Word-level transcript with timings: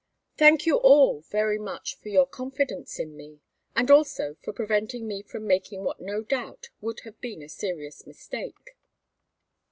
"Thank 0.35 0.65
you 0.65 0.77
all 0.77 1.21
very 1.21 1.59
much 1.59 1.95
for 1.99 2.09
your 2.09 2.25
confidence 2.25 2.97
in 2.97 3.15
me, 3.15 3.39
and 3.75 3.91
also 3.91 4.33
for 4.43 4.51
preventing 4.51 5.07
me 5.07 5.21
from 5.21 5.45
making 5.45 5.83
what 5.83 6.01
no 6.01 6.23
doubt 6.23 6.69
would 6.79 7.01
have 7.01 7.21
been 7.21 7.43
a 7.43 7.47
serious 7.47 8.07
mistake. 8.07 8.75